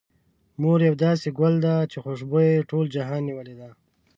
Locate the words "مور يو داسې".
0.61-1.27